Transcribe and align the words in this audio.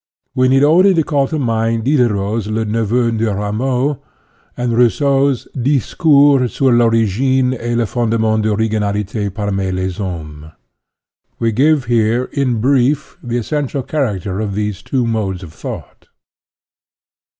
We 0.33 0.47
need 0.47 0.63
only 0.63 1.03
call 1.03 1.27
to 1.27 1.37
mind 1.37 1.83
Diderot's" 1.83 2.47
Le 2.47 2.65
Neveu 2.65 3.11
de 3.15 3.31
Rameau," 3.31 4.01
and 4.57 4.75
Rousseau's" 4.75 5.47
Dis 5.67 5.93
cours 5.93 6.53
sur 6.53 6.71
1'origine 6.71 7.53
et 7.53 7.77
les 7.77 7.85
fondements 7.85 8.41
de 8.41 8.49
rinegalite 8.49 9.29
parmi 9.31 9.71
les 9.71 9.97
hommes." 9.99 10.53
We 11.37 11.51
give 11.51 11.85
here, 11.85 12.31
in 12.33 12.59
brief, 12.59 13.19
the 13.21 13.37
essential 13.37 13.83
character 13.83 14.39
of 14.39 14.55
these 14.55 14.81
two 14.81 15.05
modes 15.05 15.43
of 15.43 15.53
thought. 15.53 16.07